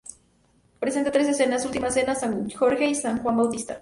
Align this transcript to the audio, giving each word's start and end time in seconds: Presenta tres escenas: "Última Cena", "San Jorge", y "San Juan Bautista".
Presenta 0.79 1.11
tres 1.11 1.27
escenas: 1.27 1.63
"Última 1.63 1.91
Cena", 1.91 2.15
"San 2.15 2.49
Jorge", 2.49 2.87
y 2.87 2.95
"San 2.95 3.21
Juan 3.21 3.37
Bautista". 3.37 3.69